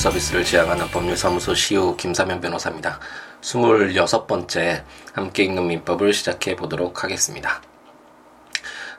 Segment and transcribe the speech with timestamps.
[0.00, 2.98] 서비스를 지향하는 법률사무소 시우 김사면 변호사입니다.
[3.42, 4.82] 26번째
[5.12, 7.60] 함께 읽는 민법을 시작해 보도록 하겠습니다.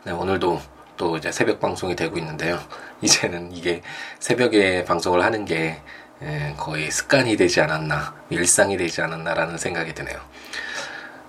[0.04, 0.62] 네, 오늘도
[0.98, 2.60] 또 이제 새벽 방송이 되고 있는데요.
[3.02, 3.82] 이제는 이게
[4.20, 5.82] 새벽에 방송을 하는 게
[6.58, 10.20] 거의 습관이 되지 않았나, 일상이 되지 않았나라는 생각이 드네요.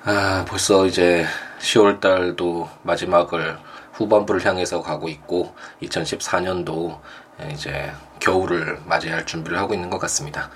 [0.05, 1.25] 아, 벌써 이제
[1.61, 3.57] 10월 달도 마지막을
[3.93, 6.99] 후반부를 향해서 가고 있고 2014년도
[7.53, 10.51] 이제 겨울을 맞이할 준비를 하고 있는 것 같습니다.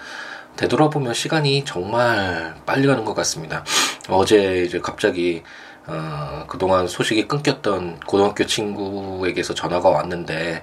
[0.57, 3.65] 되돌아보면 시간이 정말 빨리 가는 것 같습니다.
[4.09, 5.43] 어제 이제 갑자기
[5.87, 10.63] 어, 그동안 소식이 끊겼던 고등학교 친구에게서 전화가 왔는데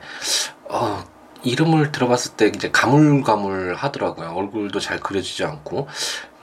[0.69, 1.03] 어,
[1.43, 4.33] 이름을 들어봤을 때 이제 가물가물 하더라고요.
[4.35, 5.87] 얼굴도 잘 그려지지 않고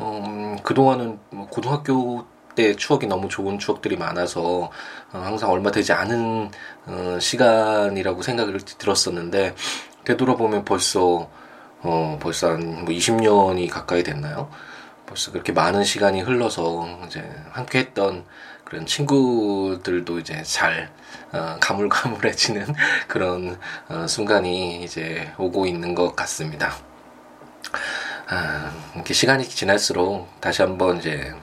[0.00, 4.70] 음, 그동안은 뭐 고등학교 때 추억이 너무 좋은 추억들이 많아서
[5.12, 6.50] 어, 항상 얼마 되지 않은
[6.86, 9.54] 어, 시간이라고 생각을 들었었는데
[10.04, 11.28] 되돌아보면 벌써
[11.82, 14.50] 어 벌써 한뭐 20년이 가까이 됐나요?
[15.06, 18.24] 벌써 그렇게 많은 시간이 흘러서 이제 함께 했던
[18.64, 20.90] 그런 친구들도 이제 잘
[21.32, 22.66] 어, 가물가물해지는
[23.08, 26.72] 그런 어, 순간이 이제 오고 있는 것 같습니다.
[28.28, 31.34] 아, 이렇게 시간이 지날수록 다시 한번 이제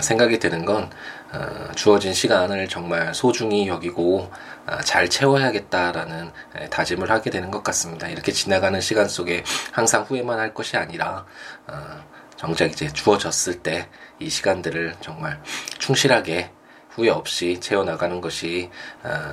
[0.00, 0.90] 생각이 드는 건
[1.32, 4.30] 어, 주어진 시간을 정말 소중히 여기고
[4.66, 6.30] 어, 잘 채워야겠다라는
[6.70, 8.08] 다짐을 하게 되는 것 같습니다.
[8.08, 11.24] 이렇게 지나가는 시간 속에 항상 후회만 할 것이 아니라
[11.66, 12.04] 어,
[12.36, 13.88] 정작 이제 주어졌을 때
[14.22, 15.40] 이 시간들을 정말
[15.78, 16.50] 충실하게
[16.90, 18.70] 후회 없이 채워나가는 것이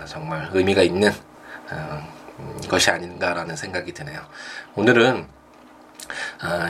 [0.06, 1.14] 정말 의미가 있는
[2.68, 4.20] 것이 아닌가라는 생각이 드네요.
[4.76, 5.28] 오늘은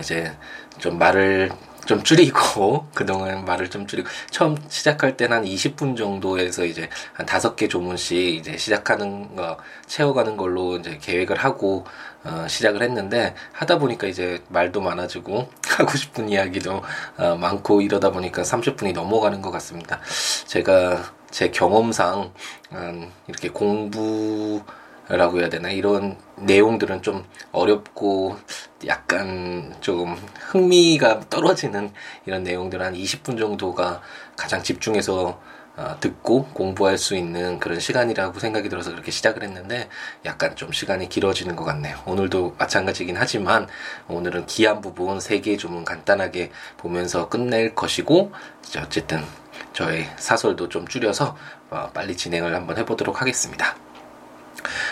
[0.02, 0.36] 이제
[0.80, 1.52] 좀 말을
[1.90, 7.56] 좀 줄이고 그동안 말을 좀 줄이고 처음 시작할 때는 한 20분 정도에서 이제 한 다섯
[7.56, 9.58] 개 조문씩 이제 시작하는 거
[9.88, 11.86] 채워가는 걸로 이제 계획을 하고
[12.24, 16.84] 어, 시작을 했는데 하다 보니까 이제 말도 많아지고 하고 싶은 이야기도
[17.18, 20.00] 어, 많고 이러다 보니까 30분이 넘어가는 것 같습니다.
[20.46, 22.32] 제가 제 경험상
[22.74, 24.62] 음, 이렇게 공부
[25.10, 28.38] 라고 해야 되나 이런 내용들은 좀 어렵고
[28.86, 31.92] 약간 조금 흥미가 떨어지는
[32.28, 34.02] 이런 내용들 한 20분 정도가
[34.38, 35.40] 가장 집중해서
[35.78, 39.88] 어, 듣고 공부할 수 있는 그런 시간이라고 생각이 들어서 그렇게 시작을 했는데
[40.26, 41.98] 약간 좀 시간이 길어지는 것 같네요.
[42.06, 43.68] 오늘도 마찬가지긴 하지만
[44.10, 48.34] 오늘은 기한 부분 3개 좀 간단하게 보면서 끝낼 것이고
[48.78, 49.24] 어쨌든
[49.72, 51.38] 저의 사설도 좀 줄여서
[51.70, 53.89] 어, 빨리 진행을 한번 해보도록 하겠습니다.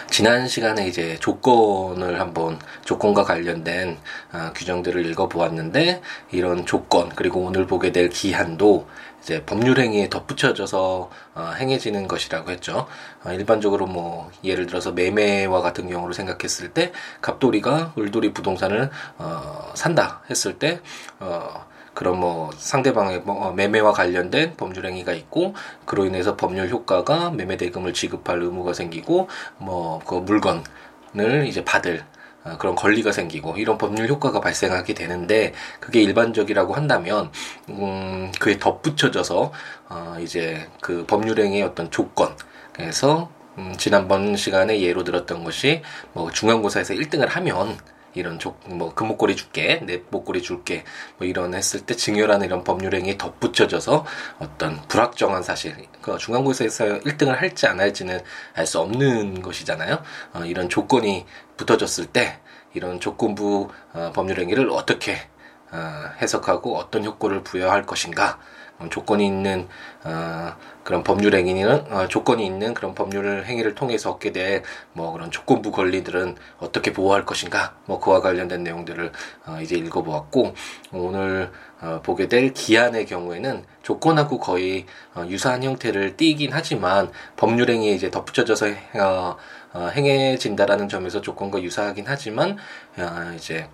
[0.09, 3.97] 지난 시간에 이제 조건을 한번 조건과 관련된
[4.33, 6.01] 어, 규정들을 읽어보았는데
[6.31, 8.87] 이런 조건 그리고 오늘 보게 될 기한도
[9.21, 12.87] 이제 법률 행위에 덧붙여져서 어, 행해지는 것이라고 했죠.
[13.25, 20.21] 어, 일반적으로 뭐 예를 들어서 매매와 같은 경우로 생각했을 때 갑돌이가 을돌이 부동산을 어, 산다
[20.29, 20.79] 했을 때
[21.19, 21.65] 어,
[21.97, 27.57] 그런 뭐 상대방의 뭐 어, 매매와 관련된 법률 행위가 있고 그로 인해서 법률 효과가 매매
[27.57, 29.27] 대금을 지급할 의무가 생기고
[29.57, 32.05] 뭐 그 물건을 이제 받을
[32.43, 37.31] 어, 그런 권리가 생기고 이런 법률 효과가 발생하게 되는데 그게 일반적이라고 한다면
[37.69, 39.51] 음 그에 덧붙여져서
[39.89, 42.35] 어 이제 그 법률행위의 어떤 조건
[42.73, 45.81] 그래서 음 지난번 시간에 예로 들었던 것이
[46.13, 47.79] 뭐 중간고사에서 1등을 하면
[48.17, 50.83] 이런 조, 뭐 금목걸이 줄게, 내 목걸이 줄게,
[51.17, 54.05] 뭐 이런 했을 때 증여라는 이런 법률행위에 덧붙여져서
[54.39, 58.19] 어떤 불확정한 사실, 그 중간고사에서 1등을 할지 안 할지는
[58.55, 60.03] 알 수 없는 것이잖아요.
[60.33, 61.25] 어, 이런 조건이
[61.55, 62.39] 붙어졌을 때
[62.73, 65.17] 이런 조건부 어, 법률행위를 어떻게
[65.71, 68.56] 어, 해석하고 어떤 효과를 부여할 것인가 어,
[68.89, 69.67] 조건이 있는
[70.03, 75.71] 어, 그런 법률 행위는 어, 조건이 있는 그런 법률 행위를 통해서 얻게 될뭐 그런 조건부
[75.71, 77.75] 권리들은 어떻게 보호할 것인가?
[77.85, 79.11] 뭐 그와 관련된 내용들을
[79.47, 80.53] 어, 이제 읽어보았고
[80.93, 81.51] 오늘
[81.81, 84.85] 어, 보게 될 기한의 경우에는 조건하고 거의
[85.15, 89.35] 어, 유사한 형태를 띠긴 하지만 법률 행위에 이제 덧붙여져서 어,
[89.73, 92.57] 어, 행해진다라는 점에서 조건과 유사하긴 하지만
[92.97, 93.67] 어, 이제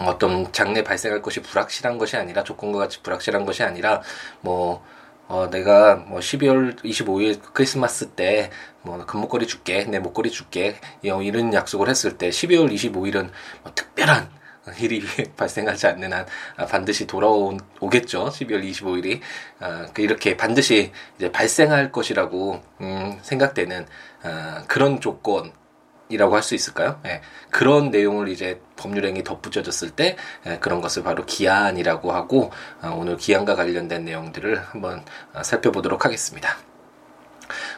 [0.00, 4.02] 어떤 장래 발생할 것이 불확실한 것이 아니라 조건과 같이 불확실한 것이 아니라
[4.40, 4.84] 뭐
[5.26, 8.50] 어, 내가 뭐 12월 25일 크리스마스 때
[8.84, 13.30] 뭐 금목걸이 줄게, 내 목걸이 줄게, 이런 약속을 했을 때 12월 25일은
[13.62, 14.28] 뭐 특별한
[14.78, 15.02] 일이
[15.36, 16.26] 발생하지 않는 한
[16.68, 18.26] 반드시 돌아오겠죠.
[18.26, 19.20] 12월 25일이
[19.60, 23.86] 어, 이렇게 반드시 이제 발생할 것이라고 음, 생각되는
[24.24, 25.52] 어, 그런 조건
[26.08, 27.00] 이라고 할 수 있을까요?
[27.06, 30.16] 예, 그런 내용을 이제 법률행위 덧붙여졌을 때
[30.46, 32.52] 예, 그런 것을 바로 기한이라고 하고
[32.82, 36.56] 어, 오늘 기한과 관련된 내용들을 한번 어, 살펴보도록 하겠습니다.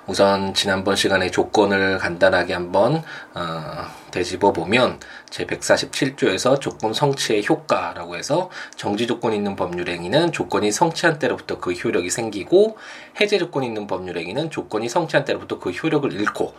[0.07, 3.03] 우선 지난번 시간에 조건을 간단하게 한번
[3.35, 10.71] 어, 되짚어 보면 제 147조에서 조건 성취의 효과라고 해서 정지 조건 있는 법률 행위는 조건이
[10.71, 12.77] 성취한 때로부터 그 효력이 생기고
[13.21, 16.55] 해제 조건 있는 법률 행위는 조건이 성취한 때로부터 그 효력을 잃고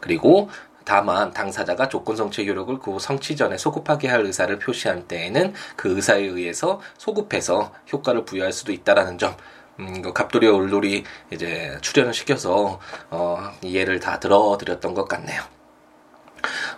[0.00, 0.50] 그리고
[0.88, 6.22] 다만 당사자가 조건 성취 효력을 그 성취 전에 소급하게 할 의사를 표시한 때에는 그 의사에
[6.22, 9.36] 의해서 소급해서 효과를 부여할 수도 있다라는 점
[9.80, 12.80] 음, 그 갑돌이와 울돌이 이제 출연을 시켜서
[13.10, 15.42] 어, 이해를 다 들어드렸던 것 같네요.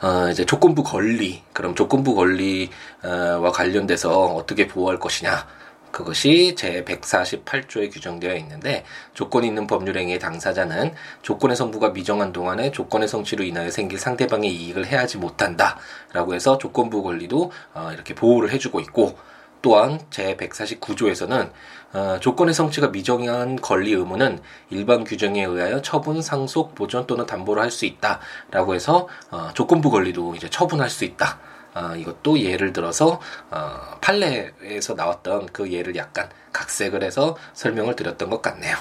[0.03, 5.47] 어, 이제 조건부 권리, 그럼 조건부 권리와 관련돼서 어떻게 보호할 것이냐.
[5.91, 8.85] 그것이 제 148조에 규정되어 있는데
[9.15, 15.19] 조건 있는 법률행위의 당사자는 조건의 성부가 미정한 동안에 조건의 성취로 인하여 생길 상대방의 이익을 해하지
[15.19, 19.17] 못한다라고 해서 조건부 권리도 어, 이렇게 보호를 해주고 있고
[19.63, 21.51] 또한 제149조에서는
[21.93, 24.41] 어, 조건의 성취가 미정한 권리 의무는
[24.71, 30.49] 일반 규정에 의하여 처분, 상속, 보존 또는 담보를 할수 있다라고 해서 어, 조건부 권리도 이제
[30.49, 31.39] 처분할 수 있다.
[31.75, 33.21] 어, 이것도 예를 들어서
[33.51, 38.77] 어, 판례에서 나왔던 그 예를 약간 각색을 해서 설명을 드렸던 것 같네요.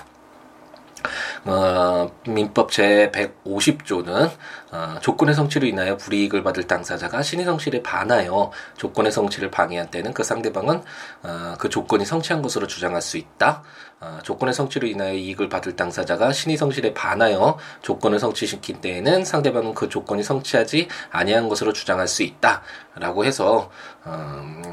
[1.45, 4.31] 어, 민법 제 150조는
[4.71, 10.24] 어, 조건의 성취로 인하여 불이익을 받을 당사자가 신의 성취를 반하여 조건의 성취를 방해한 때는 그
[10.24, 10.81] 상대방은
[11.24, 13.63] 어, 그 조건이 성취한 것으로 주장할 수 있다.
[14.01, 19.90] 어, 조건의 성취로 인하여 이익을 받을 당사자가 신의 성실에 반하여 조건을 성취시킨 때에는 상대방은 그
[19.90, 23.69] 조건이 성취하지 아니한 것으로 주장할 수 있다라고 해서
[24.06, 24.63] 음,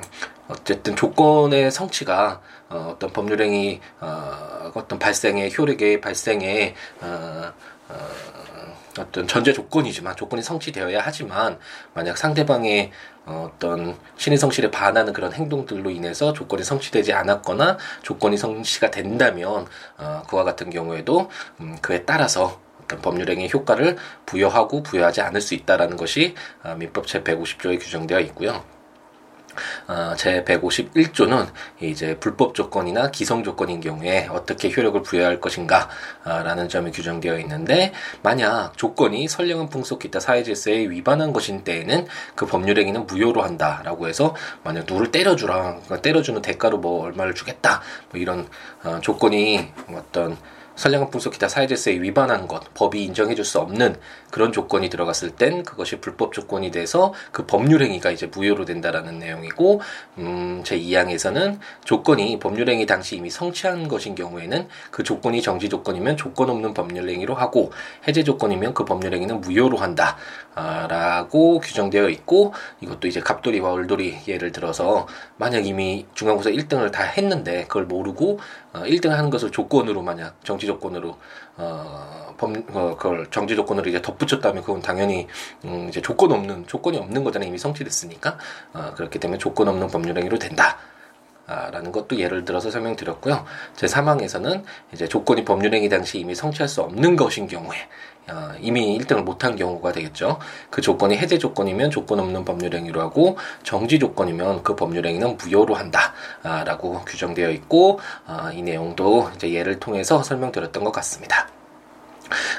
[0.48, 7.52] 어쨌든 조건의 성취가 어, 어떤 법률행위 어, 어떤 발생의 효력의 발생에 어,
[7.88, 7.94] 어,
[9.02, 11.58] 어떤 전제 조건이지만 조건이 성취되어야 하지만
[11.94, 12.90] 만약 상대방의
[13.26, 19.66] 어떤 신의 성실에 반하는 그런 행동들로 인해서 조건이 성취되지 않았거나 조건이 성취가 된다면
[19.98, 21.28] 어, 그와 같은 경우에도
[21.60, 23.96] 음, 그에 따라서 어떤 법률행위 효과를
[24.26, 28.75] 부여하고 부여하지 않을 수 있다라는 것이 어, 민법 제 150조에 규정되어 있고요.
[29.88, 31.48] 어, 제 151조는
[31.80, 37.92] 이제 불법 조건이나 기성 조건인 경우에 어떻게 효력을 부여할 것인가라는 어, 점이 규정되어 있는데
[38.22, 44.08] 만약 조건이 선량한 풍속 기타 사회 질서에 위반한 것인 때에는 그 법률 행위는 무효로 한다라고
[44.08, 48.48] 해서 만약 누를 때려주라 그러니까 때려주는 대가로 뭐 얼마를 주겠다 뭐 이런
[48.84, 50.36] 어, 조건이 어떤
[50.76, 53.96] 선량한 풍속 기타 사회질서에 위반한 것, 법이 인정해줄 수 없는
[54.30, 59.80] 그런 조건이 들어갔을 땐 그것이 불법 조건이 돼서 그 법률 행위가 이제 무효로 된다라는 내용이고,
[60.18, 66.18] 음, 제 2항에서는 조건이 법률 행위 당시 이미 성취한 것인 경우에는 그 조건이 정지 조건이면
[66.18, 67.72] 조건 없는 법률 행위로 하고
[68.06, 70.18] 해제 조건이면 그 법률 행위는 무효로 한다.
[70.56, 75.06] 아, 라고 규정되어 있고 이것도 이제 갑돌이와 얼돌이 예를 들어서
[75.36, 78.40] 만약 이미 중간고사 1등을 다 했는데 그걸 모르고
[78.72, 81.18] 어, 1등 하는 것을 조건으로 만약 정지 조건으로
[81.58, 85.26] 어, 범, 어, 그걸 정지 조건으로 이제 덧붙였다면 그건 당연히
[85.66, 88.38] 음, 이제 조건 없는 조건이 없는 거잖아요 이미 성취됐으니까
[88.72, 90.78] 어, 그렇기 때문에 조건 없는 법률행위로 된다.
[91.46, 93.44] 아, 라는 것도 예를 들어서 설명드렸고요.
[93.74, 97.76] 제 사망에서는 이제 조건이 법률행위 당시 이미 성취할 수 없는 것인 경우에
[98.28, 100.40] 어, 이미 1등을 못한 경우가 되겠죠.
[100.70, 107.04] 그 조건이 해제 조건이면 조건 없는 법률행위로 하고 정지 조건이면 그 법률행위는 무효로 한다라고 아,
[107.06, 111.48] 규정되어 있고 아, 이 내용도 이제 예를 통해서 설명드렸던 것 같습니다.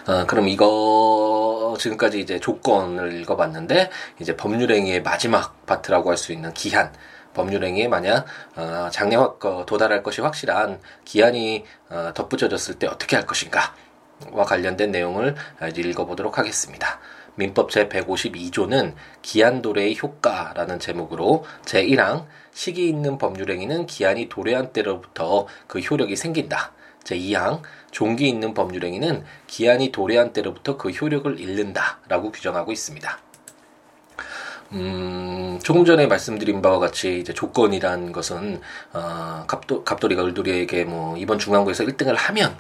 [0.08, 6.92] 어, 그럼 이거 지금까지 이제 조건을 읽어봤는데 이제 법률행위의 마지막 파트라고 할 수 있는 기한
[7.38, 8.26] 법률행위에 만약
[8.56, 9.16] 어, 장래
[9.66, 13.76] 도달할 것이 확실한 기한이 어, 덧붙여졌을 때 어떻게 할 것인가
[14.32, 15.36] 와 관련된 내용을
[15.76, 17.00] 읽어보도록 하겠습니다.
[17.36, 26.16] 민법 제152조는 기한 도래의 효과라는 제목으로 제1항 시기 있는 법률행위는 기한이 도래한 때로부터 그 효력이
[26.16, 26.72] 생긴다.
[27.04, 32.00] 제2항 종기 있는 법률행위는 기한이 도래한 때로부터 그 효력을 잃는다.
[32.08, 33.27] 라고 규정하고 있습니다.
[34.74, 38.60] 음, 조금 전에 말씀드린 바와 같이 이제 조건이란 것은
[38.94, 42.58] 어, 갑도, 갑돌이가 을돌이에게 뭐 이번 중간고에서 1등을 하면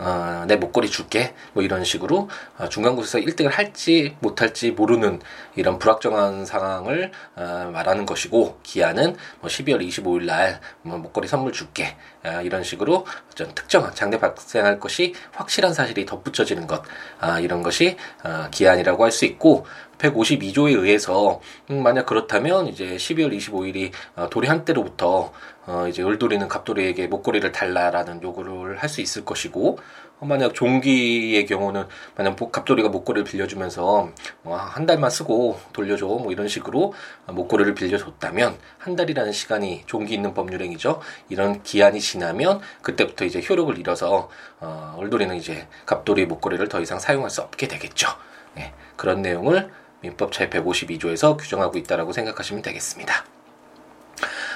[0.00, 1.34] 어, 내 목걸이 줄게.
[1.54, 5.20] 뭐 이런 식으로 어, 중간고사에서 1등을 할지 못할지 모르는
[5.56, 11.96] 이런 불확정한 상황을 어, 말하는 것이고 기한은 뭐 12월 25일 날 뭐 목걸이 선물 줄게.
[12.24, 16.82] 어, 이런 식으로 어떤 특정한 장래 발생할 것이 확실한 사실이 덧붙여지는 것.
[17.18, 19.66] 아, 이런 것이 어, 기한이라고 할 수 있고
[19.98, 21.40] 152조에 의해서
[21.70, 25.32] 음, 만약 그렇다면 이제 12월 25일이 어, 도리 한때로부터
[25.66, 29.78] 어, 이제 을돌이는 갑돌이에게 목걸이를 달라라는 요구를 할 수 있을 것이고
[30.20, 31.84] 어, 만약 종기의 경우는
[32.16, 34.10] 만약 갑돌이가 목걸이를 빌려주면서
[34.42, 36.94] 뭐한 달만 쓰고 돌려줘 뭐 이런 식으로
[37.26, 41.00] 목걸이를 빌려줬다면 한 달이라는 시간이 종기 있는 법률행위죠.
[41.28, 47.28] 이런 기한이 지나면 그때부터 이제 효력을 잃어서 어, 을돌이는 이제 갑돌이 목걸이를 더 이상 사용할
[47.30, 48.08] 수 없게 되겠죠.
[48.54, 53.24] 네, 그런 내용을 민법 제152조에서 규정하고 있다라고 생각하시면 되겠습니다.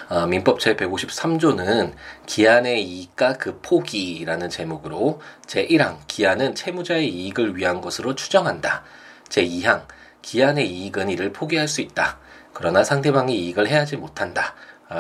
[0.09, 1.95] 어, 민법 제153조는
[2.27, 8.83] 기한의 이익과 그 포기라는 제목으로 제1항 기한은 채무자의 이익을 위한 것으로 추정한다.
[9.29, 9.87] 제2항
[10.21, 12.19] 기한의 이익은 이를 포기할 수 있다.
[12.53, 14.55] 그러나 상대방이 이익을 해야지 못한다.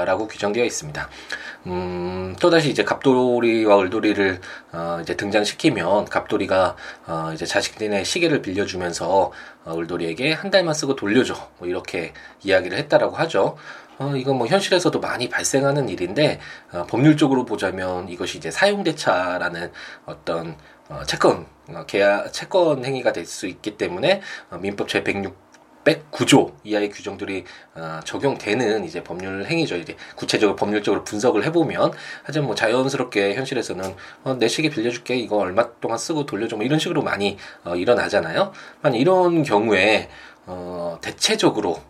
[0.05, 1.09] 라고 규정되어 있습니다.
[1.67, 4.41] 음, 또다시 이제 갑돌이와 을돌이를
[4.73, 9.33] 어, 이제 등장시키면 갑돌이가 어, 이제 자식들의 시계를 빌려주면서
[9.65, 13.57] 어, 을돌이에게 한 달만 쓰고 돌려줘 뭐 이렇게 이야기를 했다라고 하죠.
[13.99, 16.41] 어, 이건 뭐 현실에서도 많이 발생하는 일인데
[16.73, 19.71] 어, 법률적으로 보자면 이것이 이제 사용대차라는
[20.07, 20.57] 어떤
[20.89, 24.21] 어, 채권 어, 계약 채권 행위가 될 수 있기 때문에
[24.51, 25.42] 어, 민법 제 106.
[25.85, 29.77] 109조 이하의 규정들이 어, 적용되는 이제 법률 행위죠.
[29.77, 35.71] 이제 구체적으로 법률적으로 분석을 해보면 하지만 뭐 자연스럽게 현실에서는 어, 내 시계 빌려줄게 이거 얼마
[35.81, 38.53] 동안 쓰고 돌려줘 뭐 이런 식으로 많이 어, 일어나잖아요.
[38.81, 40.09] 만 이런 경우에
[40.47, 41.81] 어, 대체적으로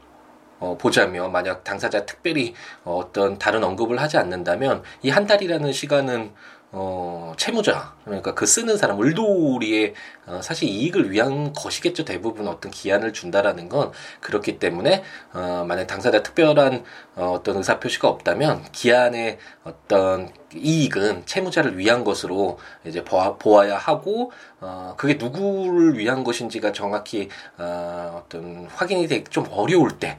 [0.58, 6.32] 어, 보자면 만약 당사자 특별히 어, 어떤 다른 언급을 하지 않는다면 이 한 달이라는 시간은
[6.74, 9.92] 어, 채무자, 그러니까 그 쓰는 사람, 을돌이의
[10.24, 12.06] 어, 사실 이익을 위한 것이겠죠.
[12.06, 15.02] 대부분 어떤 기한을 준다라는 건 그렇기 때문에,
[15.34, 16.82] 어, 만약 당사자 특별한
[17.16, 24.32] 어, 어떤 의사 표시가 없다면 기한의 어떤 이익은 채무자를 위한 것으로 이제 보아, 보아야 하고,
[24.60, 30.16] 어, 그게 누구를 위한 것인지가 정확히, 어, 어떤 확인이 되기 좀 어려울 때,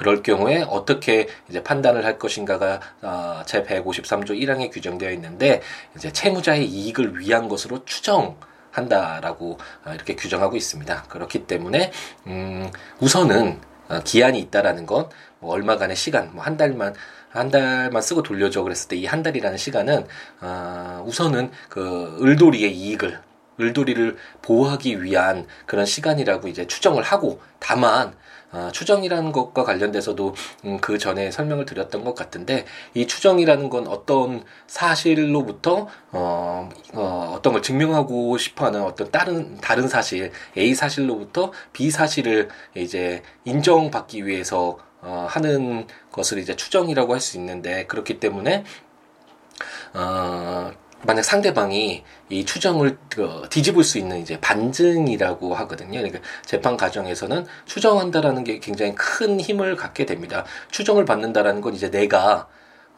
[0.00, 5.60] 그럴 경우에 어떻게 이제 판단을 할 것인가가 어, 제 153조 1항에 규정되어 있는데
[5.94, 8.38] 이제 채무자의 이익을 위한 것으로 추정
[8.70, 11.02] 한다라고 어, 이렇게 규정하고 있습니다.
[11.02, 11.92] 그렇기 때문에
[12.28, 16.94] 음 우선은 어, 기한이 있다라는 건 뭐 얼마간의 시간, 뭐 한 달만
[17.30, 20.06] 한 달만 쓰고 돌려줘 그랬을 때 이 한 달이라는 시간은
[20.40, 23.20] 어, 우선은 그 을돌이의 이익을
[23.60, 28.14] 을돌이를 보호하기 위한 그런 시간이라고 이제 추정을 하고 다만
[28.52, 32.64] 아, 추정이라는 것과 관련돼서도 음, 그 전에 설명을 드렸던 것 같은데
[32.94, 40.32] 이 추정이라는 건 어떤 사실로부터 어, 어 어떤 걸 증명하고 싶어하는 어떤 다른 다른 사실
[40.56, 47.86] A 사실로부터 B 사실을 이제 인정받기 위해서 어, 하는 것을 이제 추정이라고 할 수 있는데
[47.86, 48.64] 그렇기 때문에
[49.94, 55.92] 어, 만약 상대방이 이 추정을 그, 뒤집을 수 있는 이제 반증이라고 하거든요.
[55.98, 60.44] 그러니까 재판 과정에서는 추정한다라는 게 굉장히 큰 힘을 갖게 됩니다.
[60.70, 62.48] 추정을 받는다라는 건 이제 내가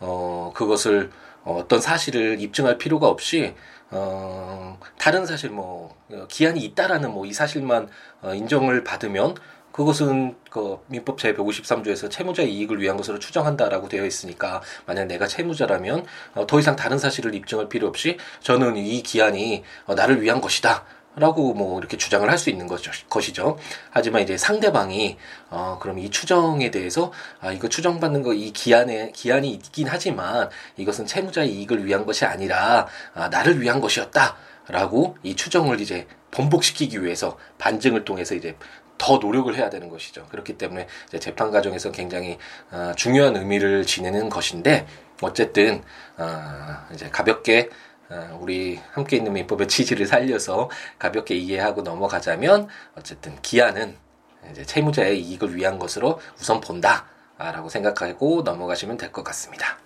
[0.01, 1.11] 어 그것을
[1.45, 3.55] 어떤 사실을 입증할 필요가 없이
[3.91, 5.97] 어 다른 사실 뭐
[6.29, 7.89] 기한이 있다라는 뭐 이 사실만
[8.23, 9.35] 어, 인정을 받으면
[9.73, 16.05] 그것은 그 민법 제 153조에서 채무자의 이익을 위한 것으로 추정한다라고 되어 있으니까 만약 내가 채무자라면
[16.35, 20.85] 어, 더 이상 다른 사실을 입증할 필요 없이 저는 이 기한이 어, 나를 위한 것이다.
[21.15, 23.59] 라고 뭐 이렇게 주장을 할 수 있는 것이죠, 것이죠.
[23.91, 25.19] 하지만 이제 상대방이
[25.51, 27.13] 어 그럼 이 추정에 대해서
[27.43, 30.49] 아 이거 추정받는 거 이 기한에 기한이 있긴 하지만
[30.79, 37.37] 이것은 채무자의 이익을 위한 것이 아니라 아 나를 위한 것이었다라고 이 추정을 이제 번복시키기 위해서
[37.59, 38.57] 반증을 통해서 이제
[38.99, 40.27] 더 노력을 해야 되는 것이죠.
[40.31, 40.87] 그렇기 때문에
[41.21, 42.39] 재판 과정에서 굉장히
[42.71, 44.87] 어, 중요한 의미를 지니는 것인데
[45.21, 45.83] 어쨌든
[46.17, 47.69] 어, 이제 가볍게
[48.11, 53.97] 어, 우리 함께 있는 민법의 취지를 살려서 가볍게 이해하고 넘어가자면 어쨌든 기한은
[54.51, 59.79] 이제 채무자의 이익을 위한 것으로 우선 본다라고 생각하고 넘어가시면 될 것 같습니다.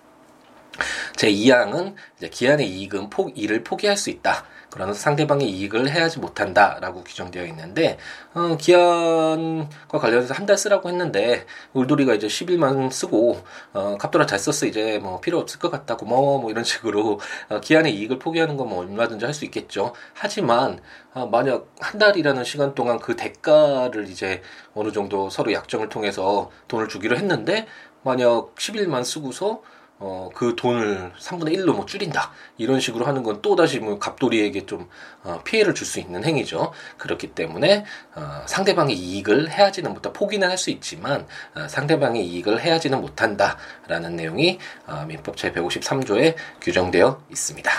[1.15, 4.45] 제 2항은 이제 기한의 이익은 포, 이를 포기할 수 있다.
[4.69, 7.97] 그러나 상대방의 이익을 해야지 못한다라고 규정되어 있는데
[8.33, 13.41] 어, 기한과 관련해서 한 달 쓰라고 했는데 울돌이가 이제 10일만 쓰고
[13.73, 17.19] 어, 갑돌아 잘 썼어 이제 뭐 필요 없을 것 같다고 뭐, 뭐 이런 식으로
[17.49, 19.93] 어, 기한의 이익을 포기하는 건 뭐 얼마든지 할 수 있겠죠.
[20.13, 20.79] 하지만
[21.13, 24.41] 어, 만약 한 달이라는 시간 동안 그 대가를 이제
[24.73, 27.67] 어느 정도 서로 약정을 통해서 돈을 주기로 했는데
[28.03, 29.61] 만약 10일만 쓰고서
[29.99, 32.31] 어, 그 돈을 3분의 1로 뭐 줄인다.
[32.57, 34.87] 이런 식으로 하는 건 또다시 뭐 갑돌이에게 좀,
[35.23, 36.71] 어, 피해를 줄 수 있는 행위죠.
[36.97, 37.85] 그렇기 때문에,
[38.15, 40.11] 어, 상대방의 이익을 해야지는 못다.
[40.13, 41.25] 포기는 할 수 있지만,
[41.55, 43.57] 어, 상대방의 이익을 해야지는 못한다.
[43.87, 47.71] 라는 내용이, 어, 민법 제153조에 규정되어 있습니다.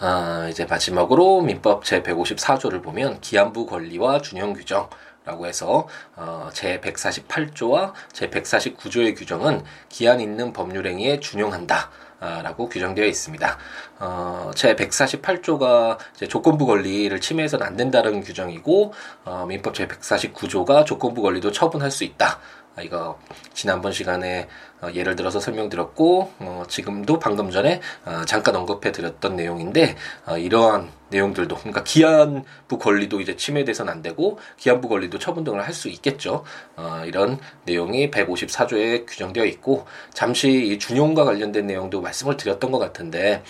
[0.00, 4.88] 아, 이제 마지막으로 민법 제154조를 보면 기한부 권리와 준용 규정
[5.28, 11.90] 라고 해서 어, 제 148조와 제 149조의 규정은 기한 있는 법률행위에 준용한다.
[12.20, 13.58] 라고 규정되어 있습니다.
[14.00, 18.92] 어, 제 148조가 조건부 권리를 침해해서는 안 된다는 규정이고,
[19.24, 22.40] 어, 민법 제 149조가 조건부 권리도 처분할 수 있다.
[22.78, 23.18] 아, 이거
[23.54, 24.48] 지난번 시간에
[24.80, 30.88] 어, 예를 들어서 설명드렸고 어, 지금도 방금 전에 어, 잠깐 언급해 드렸던 내용인데 어, 이러한
[31.10, 36.44] 내용들도 그러니까 기한부 권리도 이제 침해돼서는 안 되고 기한부 권리도 처분 등을 할 수 있겠죠.
[36.76, 43.44] 어, 이런 내용이 154조에 규정되어 있고 잠시 이 준용과 관련된 내용도 말씀을 드렸던 것 같은데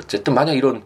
[0.00, 0.84] 어쨌든 만약 이런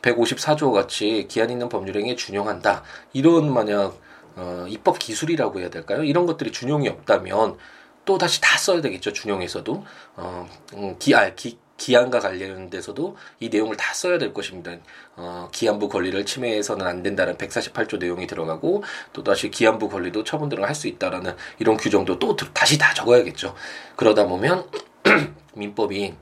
[0.00, 3.94] 154조 같이 기한 있는 법률행위에 준용한다 이런 만약
[4.36, 6.02] 어, 입법 기술이라고 해야 될까요?
[6.02, 7.58] 이런 것들이 준용이 없다면
[8.04, 9.12] 또 다시 다 써야 되겠죠.
[9.12, 9.84] 준용에서도
[10.16, 14.70] 어, 음, 기, 아, 기, 기한과 관련돼서도 이 내용을 다 써야 될 것입니다.
[15.16, 20.64] 어, 기한부 권리를 침해해서는 안 된다는 148조 내용이 들어가고 또 다시 기한부 권리도 처분 들을
[20.64, 23.54] 할 수 있다라는 이런 규정도 또 다시 다 적어야겠죠.
[23.94, 24.64] 그러다 보면
[25.54, 26.14] 민법이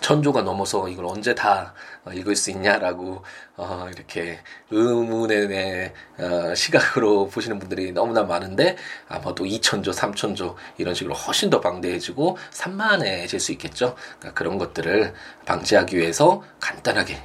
[0.00, 3.22] 천조가 넘어서 이걸 언제 다 어, 읽을 수 있냐라고
[3.56, 4.38] 어, 이렇게
[4.70, 8.76] 의문의 어, 시각으로 보시는 분들이 너무나 많은데
[9.08, 13.94] 아마도 2천조, 3천조 이런 식으로 훨씬 더 방대해지고 산만해질 수 있겠죠.
[14.18, 15.14] 그러니까 그런 것들을
[15.46, 17.22] 방지하기 위해서 간단하게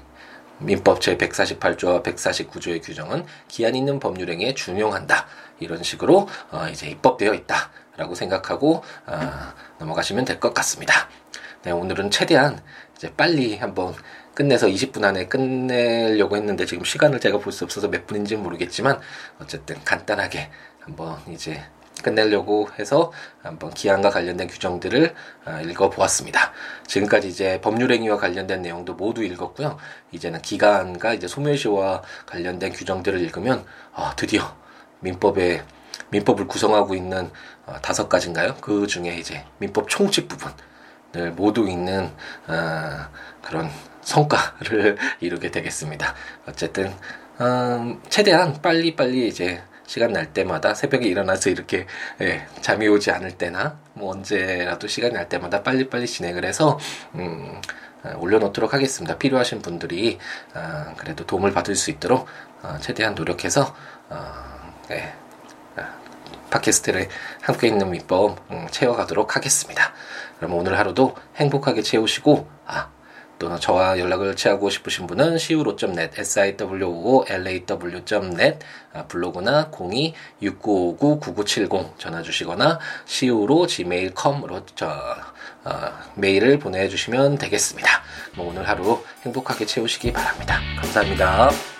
[0.60, 5.28] 민법 제 148조와 149조의 규정은 기한 있는 법률행위에 준용한다.
[5.60, 11.10] 이런 식으로 어, 이제 입법되어 있다라고 생각하고 어, 넘어가시면 될 것 같습니다.
[11.66, 12.62] 네, 오늘은 최대한
[12.96, 13.96] 이제 빨리 한번
[14.36, 19.00] 끝내서 20분 안에 끝내려고 했는데 지금 시간을 제가 볼 수 없어서 몇 분인지는 모르겠지만
[19.42, 21.60] 어쨌든 간단하게 한번 이제
[22.04, 26.54] 끝내려고 해서 한번 기한과 관련된 규정들을 아, 읽어보았습니다.
[26.86, 29.80] 지금까지 이제 법률행위와 관련된 내용도 모두 읽었고요.
[30.12, 34.56] 이제는 기간과 이제 소멸시와 관련된 규정들을 읽으면 아, 드디어
[35.00, 35.64] 민법에
[36.10, 37.32] 민법을 구성하고 있는
[37.66, 38.58] 어, 다섯 가지인가요?
[38.62, 40.52] 그 중에 이제 민법 총칙 부분
[41.36, 42.10] 모두 있는
[42.48, 43.08] 어,
[43.42, 43.70] 그런
[44.02, 46.14] 성과를 이루게 되겠습니다.
[46.48, 46.94] 어쨌든
[47.42, 51.86] 음, 최대한 빨리 빨리 이제 시간 날 때마다 새벽에 일어나서 이렇게
[52.22, 56.80] 예, 잠이 오지 않을 때나 뭐 언제라도 시간 날 때마다 빨리빨리 진행을 해서
[57.16, 57.62] 음,
[58.04, 59.18] 어, 올려놓도록 하겠습니다.
[59.18, 60.18] 필요하신 분들이
[60.54, 62.28] 어, 그래도 도움을 받을 수 있도록
[62.64, 63.76] 어, 최대한 노력해서
[64.10, 64.34] 어,
[64.92, 65.14] 예,
[66.56, 67.10] 팟캐스트를
[67.42, 69.92] 함께 있는 밑법 음, 채워가도록 하겠습니다.
[70.38, 72.88] 그럼 오늘 하루도 행복하게 채우시고 아,
[73.38, 78.60] 또 저와 연락을 취하고 싶으신 분은 siwo.net, siwo.law.net
[78.94, 84.88] 아, 블로그나 02-6959-9970 전화 주시거나 siwo gmail.com으로 저
[85.66, 87.90] 어, 메일을 보내주시면 되겠습니다.
[88.38, 90.62] 오늘 하루 행복하게 채우시기 바랍니다.
[90.80, 91.75] 감사합니다.